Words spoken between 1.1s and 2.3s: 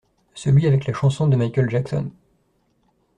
de Michael Jackson.